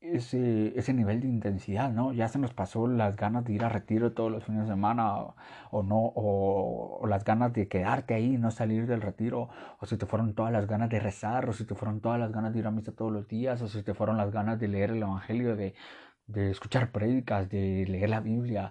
ese, 0.00 0.78
ese 0.78 0.92
nivel 0.94 1.20
de 1.20 1.26
intensidad, 1.28 1.90
¿no? 1.90 2.12
Ya 2.12 2.28
se 2.28 2.38
nos 2.38 2.54
pasó 2.54 2.86
las 2.86 3.16
ganas 3.16 3.44
de 3.44 3.52
ir 3.54 3.64
a 3.64 3.68
retiro 3.68 4.12
todos 4.12 4.30
los 4.30 4.44
fines 4.44 4.62
de 4.62 4.68
semana 4.68 5.34
o, 5.70 5.82
no, 5.82 6.12
o, 6.14 7.06
las 7.08 7.24
ganas 7.24 7.52
de 7.52 7.68
quedarte 7.68 8.14
ahí 8.14 8.34
y 8.34 8.38
no 8.38 8.50
salir 8.50 8.86
del 8.86 9.02
retiro, 9.02 9.48
o 9.80 9.86
si 9.86 9.96
te 9.96 10.06
fueron 10.06 10.34
todas 10.34 10.52
las 10.52 10.66
ganas 10.66 10.88
de 10.90 11.00
rezar, 11.00 11.48
o 11.48 11.52
si 11.52 11.64
te 11.64 11.74
fueron 11.74 12.00
todas 12.00 12.20
las 12.20 12.32
ganas 12.32 12.52
de 12.52 12.60
ir 12.60 12.66
a 12.66 12.70
misa 12.70 12.92
todos 12.92 13.12
los 13.12 13.26
días, 13.28 13.60
o 13.62 13.68
si 13.68 13.82
te 13.82 13.94
fueron 13.94 14.16
las 14.16 14.30
ganas 14.30 14.58
de 14.60 14.68
leer 14.68 14.90
el 14.90 15.02
Evangelio, 15.02 15.56
de, 15.56 15.74
de 16.26 16.50
escuchar 16.50 16.92
prédicas, 16.92 17.48
de 17.48 17.84
leer 17.88 18.10
la 18.10 18.20
Biblia, 18.20 18.70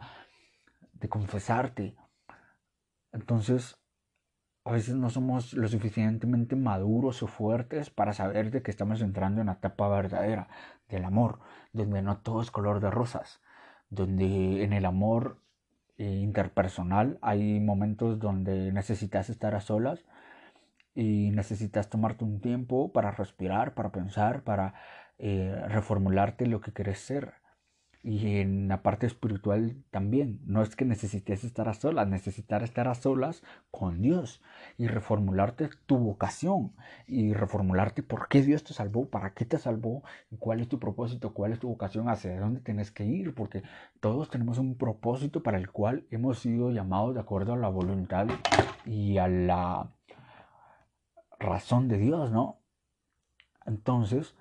de 0.94 1.10
confesarte. 1.10 1.96
Entonces, 3.12 3.78
a 4.68 4.72
veces 4.72 4.96
no 4.96 5.10
somos 5.10 5.54
lo 5.54 5.68
suficientemente 5.68 6.56
maduros 6.56 7.24
o 7.24 7.28
fuertes 7.28 7.90
para 7.90 8.12
saber 8.14 8.52
de 8.52 8.62
que 8.62 8.72
estamos 8.72 9.02
entrando 9.02 9.40
en 9.40 9.48
la 9.48 9.54
etapa 9.54 9.88
verdadera 9.88 10.50
del 10.90 11.06
amor, 11.06 11.40
donde 11.72 12.02
no 12.02 12.18
todo 12.18 12.42
es 12.42 12.52
color 12.52 12.82
de 12.82 12.92
rosas, 12.92 13.42
donde 13.90 14.64
en 14.64 14.74
el 14.74 14.86
amor 14.86 15.40
eh, 15.98 16.04
interpersonal 16.04 17.18
hay 17.22 17.60
momentos 17.62 18.20
donde 18.20 18.72
necesitas 18.74 19.30
estar 19.30 19.56
a 19.56 19.62
solas 19.62 20.04
y 20.94 21.32
necesitas 21.32 21.90
tomarte 21.90 22.26
un 22.26 22.42
tiempo 22.42 22.92
para 22.92 23.12
respirar, 23.12 23.74
para 23.74 23.92
pensar, 23.92 24.44
para 24.44 24.74
eh, 25.18 25.64
reformularte 25.70 26.46
lo 26.46 26.60
que 26.60 26.74
quieres 26.74 27.00
ser 27.00 27.36
y 28.08 28.38
en 28.38 28.70
la 28.70 28.84
parte 28.84 29.06
espiritual 29.06 29.84
también. 29.92 30.40
No 30.46 30.62
es 30.62 30.78
que 30.78 30.86
necesites 30.86 31.44
estar 31.44 31.68
a 31.68 31.74
solas, 31.74 32.08
necesitar 32.08 32.64
estar 32.64 32.88
a 32.88 32.96
solas 32.96 33.44
con 33.70 34.02
Dios 34.02 34.42
y 34.78 34.88
reformularte 34.88 35.70
tu 35.86 35.98
vocación 35.98 36.72
y 37.06 37.34
reformularte 37.34 38.04
por 38.04 38.30
qué 38.30 38.42
Dios 38.42 38.64
te 38.64 38.74
salvó, 38.74 39.10
para 39.10 39.34
qué 39.34 39.44
te 39.44 39.58
salvó, 39.58 40.04
cuál 40.40 40.62
es 40.62 40.70
tu 40.70 40.80
propósito, 40.80 41.34
cuál 41.34 41.52
es 41.52 41.60
tu 41.60 41.68
vocación, 41.68 42.08
hacia 42.08 42.40
dónde 42.40 42.62
tienes 42.62 42.92
que 42.92 43.04
ir, 43.04 43.36
porque 43.36 43.64
todos 44.00 44.30
tenemos 44.30 44.58
un 44.58 44.78
propósito 44.78 45.44
para 45.44 45.58
el 45.58 45.70
cual 45.70 46.08
hemos 46.10 46.40
sido 46.40 46.72
llamados 46.72 47.14
de 47.14 47.20
acuerdo 47.20 47.56
a 47.56 47.58
la 47.58 47.68
voluntad 47.68 48.28
y 48.86 49.18
a 49.18 49.28
la 49.28 49.92
razón 51.40 51.90
de 51.90 51.98
Dios, 51.98 52.32
¿no? 52.32 52.62
Entonces, 53.66 54.34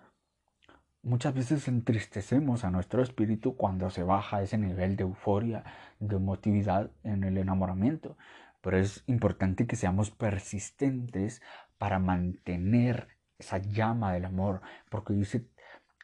Muchas 1.06 1.34
veces 1.34 1.68
entristecemos 1.68 2.64
a 2.64 2.70
nuestro 2.72 3.00
espíritu 3.00 3.56
cuando 3.56 3.90
se 3.90 4.02
baja 4.02 4.42
ese 4.42 4.58
nivel 4.58 4.96
de 4.96 5.04
euforia, 5.04 5.62
de 6.00 6.16
emotividad 6.16 6.90
en 7.04 7.22
el 7.22 7.38
enamoramiento, 7.38 8.16
pero 8.60 8.76
es 8.76 9.04
importante 9.06 9.68
que 9.68 9.76
seamos 9.76 10.10
persistentes 10.10 11.42
para 11.78 12.00
mantener 12.00 13.06
esa 13.38 13.58
llama 13.58 14.14
del 14.14 14.24
amor, 14.24 14.62
porque 14.90 15.12
dice 15.12 15.48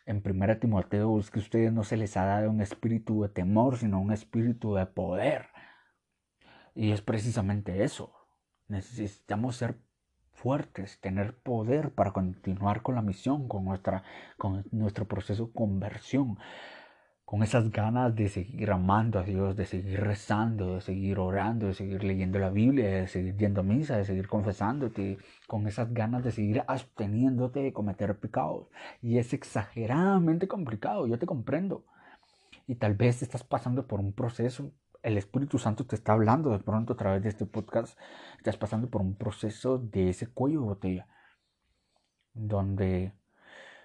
en 0.06 0.22
1 0.24 0.58
Timoteo 0.58 1.18
es 1.18 1.32
que 1.32 1.40
a 1.40 1.42
ustedes 1.42 1.72
no 1.72 1.82
se 1.82 1.96
les 1.96 2.16
ha 2.16 2.24
dado 2.24 2.48
un 2.48 2.60
espíritu 2.60 3.22
de 3.22 3.28
temor, 3.28 3.78
sino 3.78 4.00
un 4.00 4.12
espíritu 4.12 4.74
de 4.74 4.86
poder. 4.86 5.48
Y 6.76 6.92
es 6.92 7.02
precisamente 7.02 7.82
eso. 7.82 8.14
Necesitamos 8.68 9.56
ser 9.56 9.80
fuertes, 10.42 10.98
tener 11.00 11.34
poder 11.34 11.92
para 11.92 12.12
continuar 12.12 12.82
con 12.82 12.96
la 12.96 13.02
misión, 13.02 13.46
con, 13.46 13.64
nuestra, 13.64 14.02
con 14.36 14.64
nuestro 14.72 15.04
proceso 15.06 15.46
de 15.46 15.52
conversión, 15.52 16.36
con 17.24 17.44
esas 17.44 17.70
ganas 17.70 18.14
de 18.16 18.28
seguir 18.28 18.72
amando 18.72 19.20
a 19.20 19.22
Dios, 19.22 19.56
de 19.56 19.66
seguir 19.66 20.00
rezando, 20.00 20.74
de 20.74 20.80
seguir 20.80 21.20
orando, 21.20 21.68
de 21.68 21.74
seguir 21.74 22.02
leyendo 22.02 22.40
la 22.40 22.50
Biblia, 22.50 22.90
de 22.90 23.06
seguir 23.06 23.36
yendo 23.36 23.60
a 23.60 23.64
misa, 23.64 23.96
de 23.96 24.04
seguir 24.04 24.26
confesándote, 24.26 25.18
con 25.46 25.68
esas 25.68 25.94
ganas 25.94 26.24
de 26.24 26.32
seguir 26.32 26.64
absteniéndote 26.66 27.60
de 27.60 27.72
cometer 27.72 28.18
pecados. 28.18 28.66
Y 29.00 29.18
es 29.18 29.32
exageradamente 29.32 30.48
complicado, 30.48 31.06
yo 31.06 31.18
te 31.18 31.26
comprendo. 31.26 31.84
Y 32.66 32.74
tal 32.74 32.94
vez 32.94 33.22
estás 33.22 33.44
pasando 33.44 33.86
por 33.86 34.00
un 34.00 34.12
proceso 34.12 34.72
el 35.02 35.18
Espíritu 35.18 35.58
Santo 35.58 35.84
te 35.84 35.96
está 35.96 36.12
hablando 36.12 36.50
de 36.50 36.60
pronto 36.60 36.92
a 36.92 36.96
través 36.96 37.22
de 37.22 37.28
este 37.28 37.46
podcast, 37.46 37.98
estás 38.38 38.56
pasando 38.56 38.88
por 38.88 39.00
un 39.00 39.16
proceso 39.16 39.78
de 39.78 40.10
ese 40.10 40.28
cuello 40.28 40.60
de 40.60 40.66
botella, 40.66 41.08
donde 42.32 43.12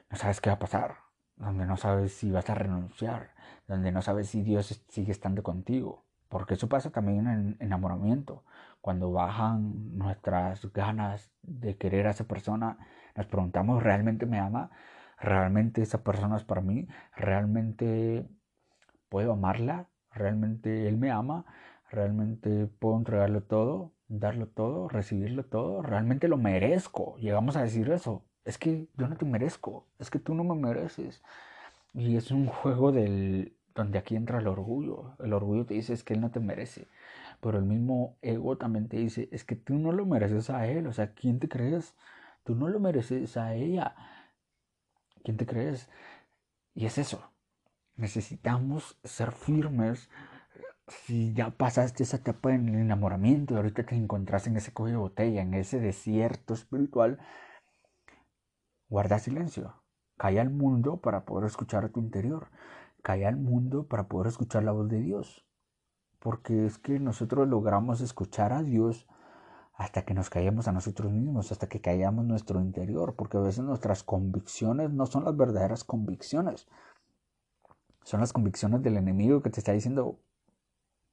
no 0.10 0.18
sabes 0.18 0.40
qué 0.42 0.50
va 0.50 0.56
a 0.56 0.60
pasar, 0.60 0.98
donde 1.36 1.66
no 1.66 1.78
sabes 1.78 2.14
si 2.14 2.32
vas 2.32 2.50
a 2.50 2.56
renunciar, 2.56 3.32
donde 3.68 3.92
no 3.92 4.02
sabes 4.02 4.30
si 4.30 4.44
Dios 4.44 4.84
sigue 4.90 5.12
estando 5.12 5.44
contigo, 5.44 6.06
porque 6.30 6.54
eso 6.54 6.70
pasa 6.70 6.92
también 6.92 7.28
en 7.28 7.58
enamoramiento, 7.60 8.44
cuando 8.80 9.12
bajan 9.12 9.98
nuestras 9.98 10.72
ganas 10.72 11.32
de 11.42 11.78
querer 11.78 12.08
a 12.08 12.12
esa 12.12 12.26
persona, 12.26 12.78
nos 13.16 13.26
preguntamos, 13.26 13.82
¿realmente 13.82 14.26
me 14.26 14.40
ama? 14.40 14.70
¿Realmente 15.20 15.82
esa 15.82 16.04
persona 16.04 16.38
es 16.38 16.44
para 16.44 16.62
mí? 16.62 16.88
¿Realmente 17.16 18.30
puedo 19.10 19.34
amarla? 19.34 19.90
Realmente 20.18 20.88
Él 20.88 20.98
me 20.98 21.12
ama, 21.12 21.46
realmente 21.92 22.68
puedo 22.68 22.98
entregarlo 22.98 23.44
todo, 23.44 23.94
darlo 24.08 24.48
todo, 24.48 24.90
recibirlo 24.90 25.46
todo, 25.46 25.82
realmente 25.82 26.28
lo 26.28 26.38
merezco. 26.38 27.18
Llegamos 27.18 27.56
a 27.58 27.64
decir 27.64 27.90
eso. 27.92 28.24
Es 28.46 28.58
que 28.58 28.88
yo 28.98 29.08
no 29.08 29.18
te 29.18 29.26
merezco, 29.26 29.88
es 30.00 30.10
que 30.10 30.20
tú 30.20 30.34
no 30.36 30.44
me 30.44 30.56
mereces. 30.56 31.22
Y 31.94 32.16
es 32.18 32.32
un 32.32 32.48
juego 32.48 32.92
del 32.92 33.56
donde 33.76 34.00
aquí 34.00 34.16
entra 34.16 34.40
el 34.40 34.48
orgullo. 34.48 35.16
El 35.20 35.34
orgullo 35.34 35.66
te 35.66 35.76
dice 35.76 35.94
es 35.94 36.04
que 36.04 36.14
él 36.14 36.22
no 36.22 36.32
te 36.32 36.40
merece. 36.40 36.88
pero 37.42 37.60
el 37.60 37.66
mismo 37.66 38.18
ego 38.24 38.58
también 38.58 38.90
te 38.90 38.98
dice, 38.98 39.30
es 39.32 39.46
que 39.46 39.56
tú 39.56 39.76
no 39.80 39.92
lo 39.94 40.06
mereces 40.06 40.50
a 40.52 40.68
él, 40.68 40.88
o 40.88 40.94
sea, 40.94 41.14
¿quién 41.14 41.40
te 41.40 41.50
crees? 41.50 41.96
Tú 42.44 42.56
no 42.56 42.70
lo 42.70 42.80
mereces 42.80 43.38
a 43.38 43.56
ella. 43.56 43.96
¿Quién 45.24 45.38
te 45.38 45.46
crees? 45.46 45.90
Y 46.76 46.86
es 46.88 46.98
eso. 46.98 47.32
Necesitamos 47.98 49.00
ser 49.04 49.32
firmes. 49.32 50.10
Si 50.88 51.34
ya 51.34 51.50
pasaste 51.50 52.04
esa 52.04 52.18
etapa 52.18 52.54
en 52.54 52.70
el 52.70 52.76
enamoramiento 52.76 53.54
y 53.54 53.58
ahorita 53.58 53.86
te 53.86 53.96
encontrás 53.96 54.48
en 54.48 54.56
ese 54.56 54.72
cuello 54.72 54.98
de 54.98 55.02
botella, 55.02 55.42
en 55.42 55.54
ese 55.54 55.80
desierto 55.80 56.54
espiritual, 56.54 57.20
guarda 58.88 59.20
silencio. 59.20 59.84
Calla 60.16 60.42
al 60.42 60.50
mundo 60.50 61.02
para 61.02 61.26
poder 61.26 61.48
escuchar 61.48 61.86
a 61.86 61.90
tu 61.90 62.00
interior. 62.00 62.50
Calla 63.02 63.28
al 63.28 63.38
mundo 63.38 63.88
para 63.88 64.08
poder 64.08 64.28
escuchar 64.28 64.64
la 64.64 64.72
voz 64.72 64.88
de 64.88 65.02
Dios. 65.02 65.46
Porque 66.20 66.66
es 66.66 66.78
que 66.78 67.00
nosotros 67.00 67.48
logramos 67.48 68.02
escuchar 68.02 68.54
a 68.54 68.64
Dios 68.64 69.08
hasta 69.74 70.04
que 70.04 70.16
nos 70.16 70.32
callamos 70.32 70.68
a 70.68 70.72
nosotros 70.72 71.12
mismos, 71.12 71.52
hasta 71.52 71.68
que 71.68 71.82
callamos 71.82 72.26
nuestro 72.26 72.60
interior, 72.62 73.16
porque 73.16 73.38
a 73.38 73.42
veces 73.42 73.64
nuestras 73.64 74.04
convicciones 74.04 74.92
no 74.92 75.06
son 75.06 75.26
las 75.26 75.38
verdaderas 75.38 75.84
convicciones. 75.84 76.68
Son 78.08 78.22
las 78.22 78.32
convicciones 78.32 78.82
del 78.82 78.96
enemigo 78.96 79.42
que 79.42 79.50
te 79.50 79.60
está 79.60 79.74
diciendo, 79.74 80.18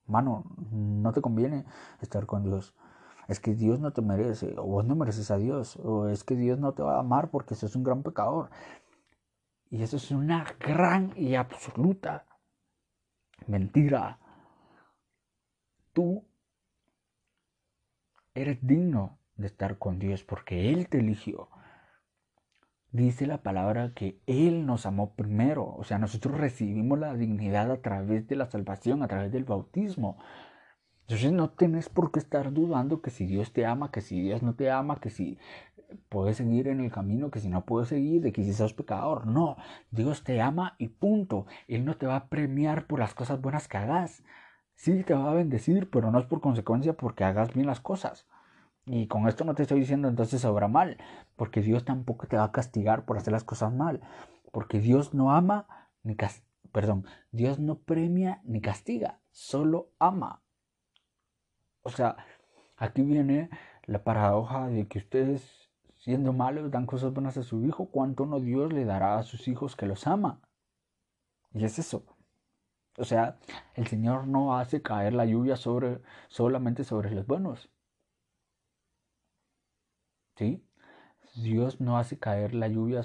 mano, 0.06 0.44
no 0.70 1.12
te 1.12 1.20
conviene 1.20 1.64
estar 2.00 2.24
con 2.24 2.44
Dios. 2.44 2.72
Es 3.26 3.40
que 3.40 3.56
Dios 3.56 3.80
no 3.80 3.92
te 3.92 4.00
merece, 4.00 4.54
o 4.56 4.62
vos 4.62 4.84
no 4.84 4.94
mereces 4.94 5.32
a 5.32 5.36
Dios, 5.36 5.76
o 5.82 6.06
es 6.06 6.22
que 6.22 6.36
Dios 6.36 6.60
no 6.60 6.72
te 6.72 6.84
va 6.84 6.94
a 6.94 7.00
amar 7.00 7.32
porque 7.32 7.56
sos 7.56 7.74
un 7.74 7.82
gran 7.82 8.04
pecador. 8.04 8.48
Y 9.70 9.82
eso 9.82 9.96
es 9.96 10.12
una 10.12 10.46
gran 10.60 11.12
y 11.16 11.34
absoluta 11.34 12.26
mentira. 13.48 14.20
Tú 15.94 16.24
eres 18.34 18.64
digno 18.64 19.18
de 19.34 19.48
estar 19.48 19.78
con 19.78 19.98
Dios 19.98 20.22
porque 20.22 20.70
Él 20.72 20.88
te 20.88 21.00
eligió. 21.00 21.48
Dice 22.94 23.26
la 23.26 23.42
palabra 23.42 23.90
que 23.92 24.20
Él 24.24 24.66
nos 24.66 24.86
amó 24.86 25.16
primero. 25.16 25.74
O 25.76 25.82
sea, 25.82 25.98
nosotros 25.98 26.38
recibimos 26.38 26.96
la 26.96 27.12
dignidad 27.14 27.72
a 27.72 27.82
través 27.82 28.28
de 28.28 28.36
la 28.36 28.46
salvación, 28.46 29.02
a 29.02 29.08
través 29.08 29.32
del 29.32 29.42
bautismo. 29.42 30.16
Entonces 31.00 31.32
no 31.32 31.50
tienes 31.50 31.88
por 31.88 32.12
qué 32.12 32.20
estar 32.20 32.52
dudando 32.52 33.02
que 33.02 33.10
si 33.10 33.26
Dios 33.26 33.52
te 33.52 33.66
ama, 33.66 33.90
que 33.90 34.00
si 34.00 34.20
Dios 34.20 34.44
no 34.44 34.54
te 34.54 34.70
ama, 34.70 35.00
que 35.00 35.10
si 35.10 35.38
puedes 36.08 36.36
seguir 36.36 36.68
en 36.68 36.80
el 36.80 36.92
camino, 36.92 37.32
que 37.32 37.40
si 37.40 37.48
no 37.48 37.64
puedes 37.66 37.88
seguir, 37.88 38.22
de 38.22 38.30
que 38.32 38.44
si 38.44 38.52
sos 38.52 38.74
pecador. 38.74 39.26
No, 39.26 39.56
Dios 39.90 40.22
te 40.22 40.40
ama 40.40 40.76
y 40.78 40.86
punto. 40.86 41.46
Él 41.66 41.84
no 41.84 41.96
te 41.96 42.06
va 42.06 42.14
a 42.14 42.28
premiar 42.28 42.86
por 42.86 43.00
las 43.00 43.12
cosas 43.12 43.40
buenas 43.40 43.66
que 43.66 43.76
hagas. 43.76 44.22
Sí, 44.76 45.02
te 45.02 45.14
va 45.14 45.32
a 45.32 45.34
bendecir, 45.34 45.90
pero 45.90 46.12
no 46.12 46.20
es 46.20 46.26
por 46.26 46.40
consecuencia 46.40 46.92
porque 46.92 47.24
hagas 47.24 47.54
bien 47.54 47.66
las 47.66 47.80
cosas. 47.80 48.28
Y 48.86 49.06
con 49.06 49.28
esto 49.28 49.44
no 49.44 49.54
te 49.54 49.62
estoy 49.62 49.80
diciendo 49.80 50.08
entonces 50.08 50.44
obra 50.44 50.68
mal, 50.68 50.98
porque 51.36 51.62
Dios 51.62 51.84
tampoco 51.84 52.26
te 52.26 52.36
va 52.36 52.44
a 52.44 52.52
castigar 52.52 53.04
por 53.06 53.16
hacer 53.16 53.32
las 53.32 53.44
cosas 53.44 53.72
mal, 53.72 54.00
porque 54.52 54.78
Dios 54.78 55.14
no 55.14 55.32
ama 55.32 55.66
ni 56.02 56.16
perdón, 56.70 57.06
Dios 57.32 57.58
no 57.58 57.78
premia 57.78 58.40
ni 58.44 58.60
castiga, 58.60 59.20
solo 59.30 59.92
ama. 59.98 60.42
O 61.82 61.90
sea, 61.90 62.16
aquí 62.76 63.02
viene 63.02 63.48
la 63.84 64.04
paradoja 64.04 64.66
de 64.68 64.86
que 64.88 64.98
ustedes, 64.98 65.70
siendo 65.94 66.32
malos, 66.32 66.70
dan 66.70 66.86
cosas 66.86 67.12
buenas 67.12 67.36
a 67.36 67.42
su 67.42 67.64
hijo. 67.64 67.90
¿Cuánto 67.90 68.26
no 68.26 68.40
Dios 68.40 68.72
le 68.72 68.84
dará 68.84 69.18
a 69.18 69.22
sus 69.22 69.48
hijos 69.48 69.76
que 69.76 69.86
los 69.86 70.06
ama? 70.06 70.40
Y 71.52 71.64
es 71.64 71.78
eso. 71.78 72.04
O 72.96 73.04
sea, 73.04 73.38
el 73.74 73.86
Señor 73.86 74.26
no 74.26 74.56
hace 74.56 74.82
caer 74.82 75.14
la 75.14 75.26
lluvia 75.26 75.56
sobre, 75.56 76.00
solamente 76.28 76.84
sobre 76.84 77.10
los 77.10 77.26
buenos. 77.26 77.70
¿Sí? 80.36 80.64
Dios 81.34 81.80
no 81.80 81.98
hace 81.98 82.18
caer 82.18 82.54
la 82.54 82.68
lluvia 82.68 83.02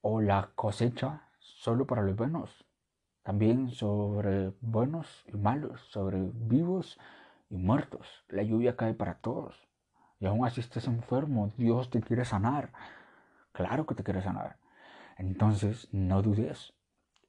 o 0.00 0.20
la 0.20 0.50
cosecha 0.54 1.28
solo 1.38 1.86
para 1.86 2.02
los 2.02 2.16
buenos 2.16 2.64
también 3.22 3.70
sobre 3.70 4.52
buenos 4.60 5.24
y 5.32 5.36
malos, 5.36 5.80
sobre 5.90 6.18
vivos 6.34 6.98
y 7.50 7.56
muertos. 7.56 8.06
La 8.28 8.42
lluvia 8.42 8.76
cae 8.76 8.94
para 8.94 9.14
todos. 9.14 9.68
Y 10.18 10.26
aún 10.26 10.44
así 10.44 10.60
estés 10.60 10.86
enfermo, 10.86 11.52
Dios 11.56 11.90
te 11.90 12.00
quiere 12.00 12.24
sanar. 12.24 12.72
Claro 13.52 13.86
que 13.86 13.94
te 13.94 14.04
quiere 14.04 14.22
sanar. 14.22 14.56
Entonces, 15.18 15.88
no 15.92 16.22
dudes. 16.22 16.74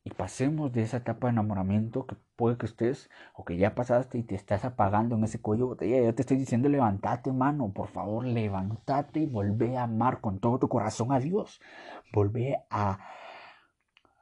Y 0.06 0.12
pasemos 0.12 0.74
de 0.74 0.84
esa 0.84 0.98
etapa 0.98 1.28
de 1.28 1.32
enamoramiento 1.32 2.06
que 2.06 2.16
puede 2.36 2.58
que 2.58 2.66
estés 2.66 3.10
o 3.34 3.46
que 3.46 3.58
ya 3.58 3.74
pasaste 3.74 4.18
y 4.18 4.24
te 4.24 4.36
estás 4.36 4.66
apagando 4.66 5.16
en 5.16 5.24
ese 5.24 5.42
cuello 5.42 5.68
botella. 5.68 6.04
Yo 6.04 6.14
te 6.14 6.24
estoy 6.24 6.38
diciendo, 6.38 6.68
levántate, 6.68 7.32
mano. 7.32 7.72
Por 7.72 7.88
favor, 7.88 8.26
levántate 8.26 9.22
y 9.22 9.26
volvé 9.28 9.78
a 9.78 9.84
amar 9.84 10.20
con 10.20 10.40
todo 10.40 10.60
tu 10.60 10.68
corazón 10.68 11.12
a 11.14 11.20
Dios. 11.20 11.62
Volvé 12.12 12.58
a 12.70 13.00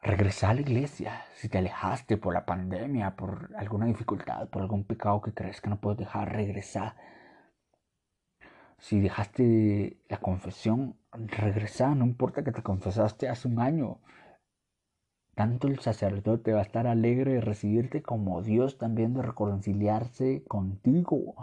Regresa 0.03 0.49
a 0.49 0.55
la 0.55 0.61
iglesia. 0.61 1.25
Si 1.35 1.47
te 1.47 1.59
alejaste 1.59 2.17
por 2.17 2.33
la 2.33 2.43
pandemia, 2.45 3.15
por 3.15 3.51
alguna 3.55 3.85
dificultad, 3.85 4.49
por 4.49 4.63
algún 4.63 4.83
pecado 4.83 5.21
que 5.21 5.31
crees 5.31 5.61
que 5.61 5.69
no 5.69 5.79
puedes 5.79 5.99
dejar, 5.99 6.33
regresa. 6.33 6.95
Si 8.79 8.99
dejaste 8.99 10.01
la 10.09 10.17
confesión, 10.17 10.97
regresa. 11.11 11.93
No 11.93 12.05
importa 12.05 12.43
que 12.43 12.51
te 12.51 12.63
confesaste 12.63 13.29
hace 13.29 13.47
un 13.47 13.59
año. 13.59 13.99
Tanto 15.35 15.67
el 15.67 15.79
sacerdote 15.79 16.53
va 16.53 16.59
a 16.59 16.63
estar 16.63 16.87
alegre 16.87 17.33
de 17.33 17.41
recibirte 17.41 18.01
como 18.01 18.41
Dios 18.41 18.77
también 18.77 19.13
de 19.13 19.21
reconciliarse 19.21 20.43
contigo. 20.45 21.35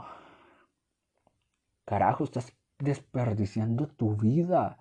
Carajo, 1.85 2.25
estás 2.25 2.53
desperdiciando 2.79 3.87
tu 3.89 4.15
vida 4.15 4.77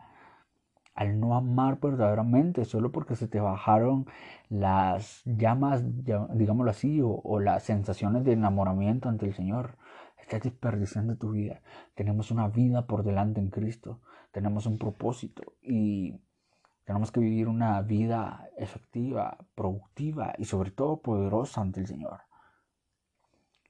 al 0.97 1.19
no 1.19 1.35
amar 1.35 1.79
verdaderamente, 1.79 2.65
solo 2.65 2.91
porque 2.91 3.15
se 3.15 3.27
te 3.27 3.39
bajaron 3.39 4.07
las 4.49 5.21
llamas, 5.25 5.83
digámoslo 5.85 6.71
así, 6.71 7.01
o, 7.03 7.39
las 7.39 7.63
sensaciones 7.63 8.23
de 8.25 8.33
enamoramiento 8.33 9.07
ante 9.07 9.27
el 9.27 9.35
Señor. 9.35 9.77
Estás 10.19 10.41
desperdiciando 10.41 11.15
tu 11.15 11.31
vida. 11.31 11.61
Tenemos 11.93 12.31
una 12.31 12.47
vida 12.49 12.87
por 12.87 13.03
delante 13.03 13.39
en 13.39 13.51
Cristo. 13.51 14.01
Tenemos 14.31 14.65
un 14.65 14.79
propósito 14.79 15.53
y 15.61 16.19
tenemos 16.87 17.11
que 17.11 17.19
vivir 17.19 17.49
una 17.49 17.81
vida 17.81 18.49
efectiva, 18.55 19.37
productiva 19.55 20.33
y 20.37 20.45
sobre 20.45 20.71
todo 20.71 21.01
poderosa 21.01 21.59
ante 21.59 21.81
el 21.81 21.87
Señor. 21.87 22.21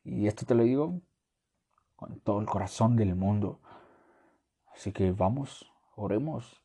Y 0.04 0.28
esto 0.28 0.46
te 0.46 0.54
lo 0.54 0.62
digo 0.62 1.02
con 1.96 2.20
todo 2.20 2.40
el 2.40 2.46
corazón 2.46 2.96
del 2.96 3.16
mundo. 3.16 3.60
Así 4.72 4.92
que 4.92 5.12
vamos, 5.12 5.66
oremos 5.96 6.62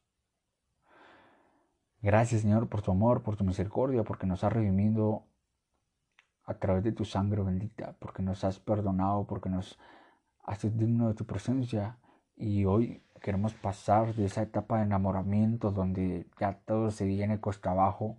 Gracias 2.03 2.43
Señor 2.43 2.69
por 2.69 2.83
tu 2.83 2.91
amor, 2.91 3.23
por 3.23 3.37
tu 3.37 3.45
misericordia, 3.45 4.03
porque 4.03 4.27
nos 4.27 4.45
has 4.45 4.53
redimido 4.53 5.25
a 6.45 6.55
través 6.55 6.85
de 6.85 6.93
tu 6.93 7.07
sangre 7.07 7.43
bendita, 7.43 7.97
porque 7.99 8.23
nos 8.23 8.45
has 8.45 8.59
perdonado, 8.59 9.25
porque 9.27 9.49
nos 9.49 9.79
haces 10.43 10.77
digno 10.77 11.09
de 11.09 11.15
tu 11.15 11.25
presencia. 11.25 11.99
Y 12.37 12.67
hoy 12.67 13.03
queremos 13.23 13.55
pasar 13.55 14.15
de 14.15 14.27
esa 14.27 14.43
etapa 14.43 14.79
de 14.79 14.85
enamoramiento 14.85 15.71
donde 15.71 16.27
ya 16.41 16.59
todo 16.67 16.91
se 16.91 17.07
viene 17.07 17.41
costa 17.41 17.71
abajo. 17.71 18.17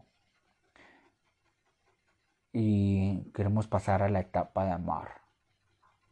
Y 2.51 3.31
queremos 3.33 3.67
pasar 3.67 4.03
a 4.03 4.09
la 4.09 4.19
etapa 4.21 4.65
de 4.65 4.71
amar 4.71 5.23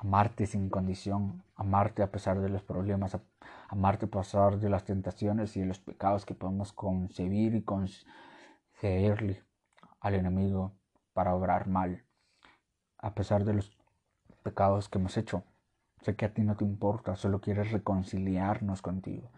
amarte 0.01 0.47
sin 0.47 0.69
condición, 0.69 1.43
amarte 1.55 2.01
a 2.01 2.11
pesar 2.11 2.39
de 2.41 2.49
los 2.49 2.63
problemas, 2.63 3.17
amarte 3.69 4.07
a 4.07 4.09
pesar 4.09 4.57
de 4.57 4.67
las 4.67 4.83
tentaciones 4.83 5.55
y 5.55 5.59
de 5.59 5.67
los 5.67 5.79
pecados 5.79 6.25
que 6.25 6.33
podemos 6.33 6.73
concebir 6.73 7.53
y 7.53 7.61
concederle 7.61 9.43
al 9.99 10.15
enemigo 10.15 10.73
para 11.13 11.35
obrar 11.35 11.67
mal, 11.67 12.03
a 12.97 13.13
pesar 13.13 13.45
de 13.45 13.53
los 13.53 13.71
pecados 14.41 14.89
que 14.89 14.97
hemos 14.97 15.15
hecho. 15.17 15.43
Sé 16.01 16.15
que 16.15 16.25
a 16.25 16.33
ti 16.33 16.41
no 16.41 16.55
te 16.55 16.65
importa, 16.65 17.15
solo 17.15 17.41
quieres 17.41 17.71
reconciliarnos 17.71 18.81
contigo. 18.81 19.29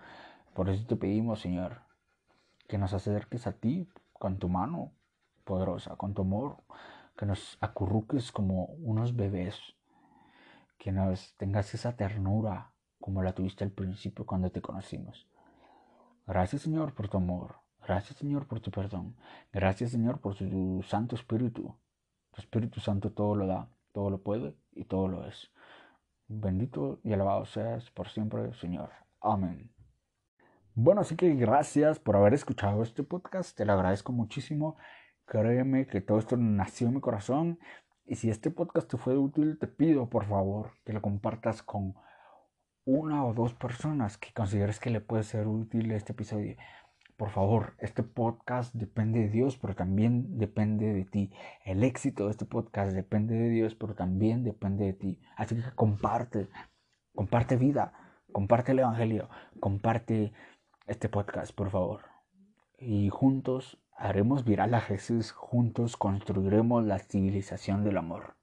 Por 0.54 0.70
eso 0.70 0.86
te 0.86 0.96
pedimos, 0.96 1.42
Señor, 1.42 1.82
que 2.68 2.78
nos 2.78 2.94
acerques 2.94 3.48
a 3.48 3.54
ti 3.54 3.90
con 4.14 4.40
tu 4.40 4.50
mano 4.50 4.92
poderosa, 5.44 5.96
con 5.96 6.14
tu 6.14 6.22
amor, 6.22 6.58
que 7.18 7.26
nos 7.26 7.58
acurruques 7.62 8.32
como 8.32 8.66
unos 8.82 9.16
bebés 9.16 9.76
que 10.84 10.92
nos 10.92 11.34
tengas 11.38 11.74
esa 11.74 11.96
ternura 11.96 12.74
como 13.00 13.24
la 13.24 13.34
tuviste 13.34 13.64
al 13.64 13.72
principio 13.72 14.26
cuando 14.26 14.52
te 14.52 14.62
conocimos. 14.62 15.28
Gracias 16.28 16.64
Señor 16.64 16.94
por 16.94 17.08
tu 17.08 17.18
amor. 17.18 17.56
Gracias 17.88 18.18
Señor 18.18 18.48
por 18.48 18.60
tu 18.60 18.70
perdón. 18.70 19.16
Gracias 19.54 19.92
Señor 19.92 20.20
por 20.20 20.36
tu 20.36 20.84
Santo 20.84 21.16
Espíritu. 21.16 21.76
Tu 22.32 22.42
Espíritu 22.42 22.82
Santo 22.82 23.12
todo 23.12 23.36
lo 23.36 23.48
da, 23.48 23.70
todo 23.94 24.10
lo 24.10 24.22
puede 24.24 24.58
y 24.74 24.84
todo 24.84 25.08
lo 25.08 25.26
es. 25.26 25.52
Bendito 26.28 27.00
y 27.04 27.14
alabado 27.14 27.46
seas 27.46 27.90
por 27.92 28.10
siempre, 28.10 28.54
Señor. 28.54 28.90
Amén. 29.22 29.72
Bueno, 30.76 31.02
así 31.02 31.16
que 31.16 31.34
gracias 31.36 32.00
por 32.00 32.16
haber 32.16 32.34
escuchado 32.34 32.82
este 32.82 33.04
podcast. 33.04 33.56
Te 33.56 33.66
lo 33.66 33.74
agradezco 33.74 34.12
muchísimo. 34.12 34.78
Créeme 35.26 35.86
que 35.88 36.02
todo 36.02 36.20
esto 36.20 36.36
nació 36.38 36.88
en 36.88 36.96
mi 36.96 37.02
corazón 37.02 37.60
Y 38.06 38.16
si 38.16 38.30
este 38.30 38.52
podcast 38.52 38.90
te 38.90 38.98
fue 38.98 39.18
útil, 39.18 39.58
te 39.60 39.68
pido 39.68 40.10
por 40.10 40.26
favor 40.26 40.72
que 40.84 40.94
lo 40.94 41.02
compartas 41.02 41.64
con 41.64 41.96
una 42.86 43.26
o 43.26 43.34
dos 43.34 43.54
personas 43.54 44.18
que 44.18 44.34
consideres 44.34 44.80
que 44.80 44.90
le 44.90 45.00
puede 45.00 45.24
ser 45.24 45.48
útil 45.48 45.92
este 45.92 46.12
episodio. 46.12 46.58
Por 47.18 47.30
favor, 47.30 47.74
este 47.80 48.02
podcast 48.02 48.74
depende 48.74 49.20
de 49.20 49.30
Dios, 49.30 49.58
pero 49.58 49.76
también 49.76 50.40
depende 50.40 50.94
de 50.94 51.06
ti. 51.06 51.32
El 51.64 51.84
éxito 51.84 52.26
de 52.26 52.32
este 52.32 52.46
podcast 52.46 52.94
depende 52.94 53.36
de 53.36 53.50
Dios, 53.50 53.76
pero 53.76 53.94
también 53.94 54.44
depende 54.44 54.86
de 54.86 54.94
ti. 54.94 55.22
Así 55.36 55.56
que 55.56 55.62
comparte, 55.76 56.48
comparte 57.14 57.56
vida, 57.56 57.94
comparte 58.32 58.72
el 58.72 58.80
Evangelio, 58.80 59.30
comparte 59.60 60.34
este 60.88 61.08
podcast, 61.08 61.54
por 61.54 61.70
favor. 61.70 62.02
Y 62.80 63.10
juntos 63.10 63.78
haremos 63.96 64.44
viral 64.44 64.74
a 64.74 64.82
Jesús, 64.82 65.32
juntos 65.32 65.98
construiremos 65.98 66.84
la 66.84 66.98
civilización 66.98 67.84
del 67.84 67.98
amor. 67.98 68.36